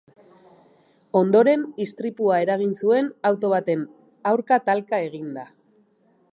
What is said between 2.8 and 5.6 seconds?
zuen, auto baten aurka talka eginda.